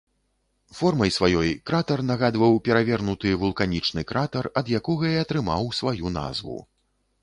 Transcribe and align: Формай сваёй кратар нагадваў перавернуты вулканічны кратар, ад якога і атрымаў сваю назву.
Формай 0.77 1.11
сваёй 1.17 1.51
кратар 1.71 2.03
нагадваў 2.11 2.57
перавернуты 2.69 3.37
вулканічны 3.45 4.01
кратар, 4.13 4.53
ад 4.63 4.77
якога 4.83 5.05
і 5.17 5.25
атрымаў 5.27 5.75
сваю 5.83 6.19
назву. 6.21 6.63